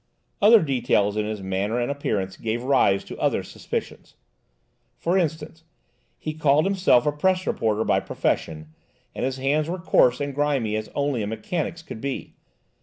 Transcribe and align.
Other 0.41 0.63
details 0.63 1.15
in 1.15 1.27
his 1.27 1.43
manner 1.43 1.79
and 1.79 1.91
appearance 1.91 2.35
gave 2.35 2.63
rise 2.63 3.03
to 3.03 3.19
other 3.19 3.43
suspicions. 3.43 4.15
For 4.97 5.15
instance, 5.15 5.63
he 6.17 6.33
called 6.33 6.65
himself 6.65 7.05
a 7.05 7.11
press 7.11 7.45
reporter 7.45 7.83
by 7.83 7.99
profession, 7.99 8.73
and 9.13 9.23
his 9.23 9.37
hands 9.37 9.69
were 9.69 9.77
coarse 9.77 10.19
and 10.19 10.33
grimy 10.33 10.75
as 10.75 10.89
only 10.95 11.21
a 11.21 11.27
mechanic's 11.27 11.83
could 11.83 12.01
be. 12.01 12.33